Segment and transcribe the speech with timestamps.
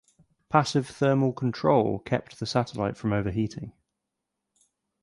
[0.49, 3.71] Passive thermal control kept the satellite from overheating.